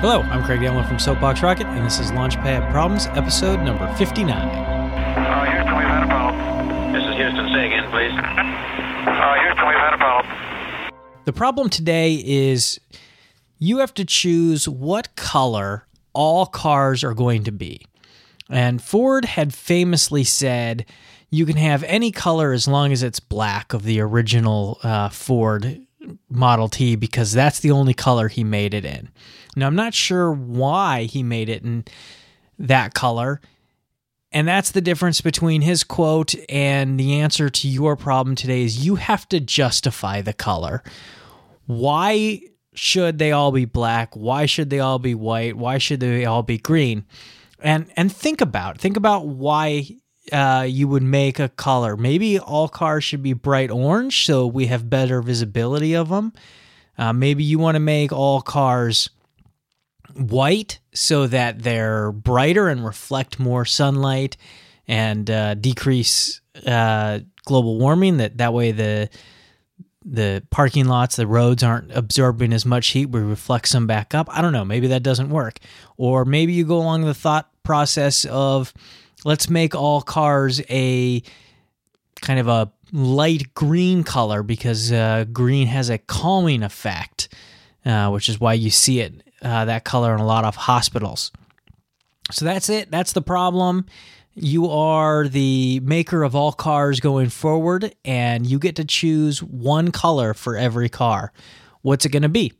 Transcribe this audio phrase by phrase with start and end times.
[0.00, 4.30] Hello, I'm Craig Allen from Soapbox Rocket, and this is Launchpad Problems, episode number 59.
[4.30, 6.92] Uh, Houston, we've had a problem.
[6.92, 7.48] This is Houston.
[7.52, 8.12] Say again, please.
[8.12, 10.92] Uh, Houston, we've had a problem.
[11.24, 12.78] The problem today is
[13.58, 17.84] you have to choose what color all cars are going to be.
[18.48, 20.86] And Ford had famously said
[21.28, 25.87] you can have any color as long as it's black of the original uh, Ford
[26.30, 29.10] Model T because that's the only color he made it in.
[29.56, 31.84] Now, I'm not sure why he made it in
[32.58, 33.40] that color.
[34.30, 38.84] And that's the difference between his quote and the answer to your problem today is
[38.84, 40.82] you have to justify the color.
[41.66, 42.42] Why
[42.74, 44.14] should they all be black?
[44.14, 45.56] Why should they all be white?
[45.56, 47.06] Why should they all be green?
[47.60, 49.88] And and think about think about why
[50.32, 51.96] uh, you would make a color.
[51.96, 56.32] Maybe all cars should be bright orange so we have better visibility of them.
[56.96, 59.10] Uh, maybe you want to make all cars
[60.14, 64.36] white so that they're brighter and reflect more sunlight
[64.88, 68.16] and uh, decrease uh, global warming.
[68.16, 69.08] That that way the
[70.04, 73.06] the parking lots, the roads aren't absorbing as much heat.
[73.06, 74.28] We reflect some back up.
[74.30, 74.64] I don't know.
[74.64, 75.58] Maybe that doesn't work.
[75.96, 78.72] Or maybe you go along the thought process of
[79.24, 81.22] let's make all cars a
[82.20, 87.28] kind of a light green color because uh, green has a calming effect,
[87.84, 91.30] uh, which is why you see it uh, that color in a lot of hospitals.
[92.30, 92.90] So that's it.
[92.90, 93.86] That's the problem.
[94.34, 99.90] You are the maker of all cars going forward, and you get to choose one
[99.90, 101.32] color for every car.
[101.82, 102.52] What's it going to be?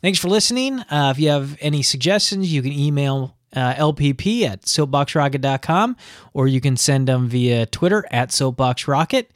[0.00, 0.80] Thanks for listening.
[0.80, 5.96] Uh, if you have any suggestions, you can email uh, LPP at soapboxrocket.com
[6.34, 9.26] or you can send them via Twitter at soapboxrocket.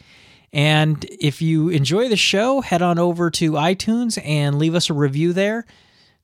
[0.52, 4.94] And if you enjoy the show, head on over to iTunes and leave us a
[4.94, 5.64] review there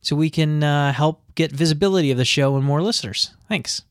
[0.01, 3.35] so we can uh, help get visibility of the show and more listeners.
[3.49, 3.83] Thanks.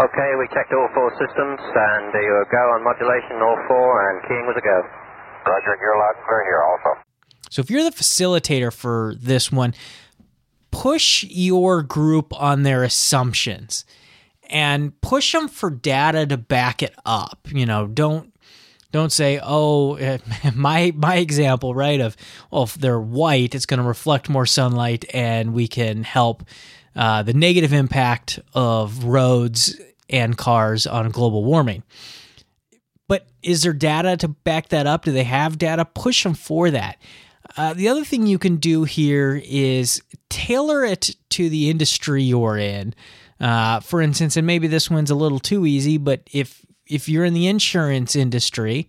[0.00, 4.46] Okay, we checked all four systems, and you go on modulation, all four, and keying
[4.46, 4.82] was a go.
[5.44, 7.02] Roger, you're loud and clear here also.
[7.50, 9.74] So if you're the facilitator for this one,
[10.72, 13.84] push your group on their assumptions
[14.50, 17.46] and push them for data to back it up.
[17.52, 18.32] You know, don't
[18.90, 19.96] don't say, "Oh,
[20.54, 22.00] my my example, right?
[22.00, 22.16] Of
[22.50, 26.42] well, if they're white, it's going to reflect more sunlight, and we can help
[26.96, 29.80] uh, the negative impact of roads
[30.10, 31.84] and cars on global warming."
[33.08, 35.04] But is there data to back that up?
[35.04, 35.84] Do they have data?
[35.84, 36.98] Push them for that.
[37.56, 42.56] Uh, the other thing you can do here is tailor it to the industry you're
[42.56, 42.94] in.
[43.40, 47.24] Uh, for instance, and maybe this one's a little too easy, but if if you're
[47.24, 48.88] in the insurance industry,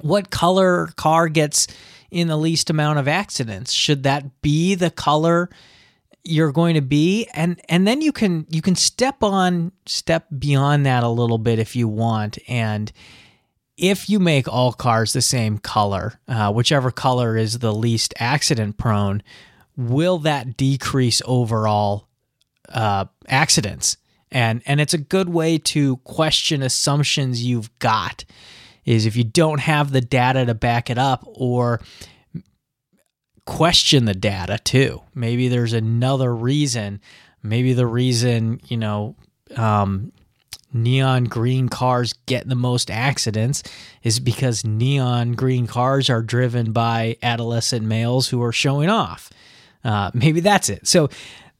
[0.00, 1.66] what color car gets
[2.10, 3.72] in the least amount of accidents?
[3.72, 5.50] Should that be the color
[6.24, 7.28] you're going to be?
[7.34, 11.58] And and then you can you can step on step beyond that a little bit
[11.58, 12.92] if you want and
[13.76, 18.78] if you make all cars the same color, uh, whichever color is the least accident
[18.78, 19.22] prone,
[19.76, 22.08] will that decrease overall
[22.68, 23.96] uh, accidents?
[24.30, 28.24] And and it's a good way to question assumptions you've got.
[28.84, 31.80] Is if you don't have the data to back it up, or
[33.44, 35.02] question the data too.
[35.14, 37.00] Maybe there's another reason.
[37.42, 39.16] Maybe the reason you know
[39.56, 40.12] um,
[40.72, 43.62] neon green cars get the most accidents
[44.02, 49.30] is because neon green cars are driven by adolescent males who are showing off.
[49.84, 50.86] Uh, maybe that's it.
[50.86, 51.08] So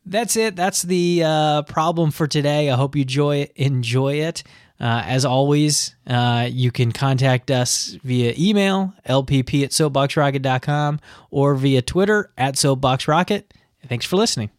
[0.07, 0.57] that's it.
[0.57, 2.71] That's the uh, problem for today.
[2.71, 4.43] I hope you enjoy enjoy it.
[4.81, 10.99] Uh, as always, uh, you can contact us via email, lpp at soapboxrocket.com,
[11.31, 13.45] or via Twitter at soapboxrocket.
[13.87, 14.51] Thanks for listening.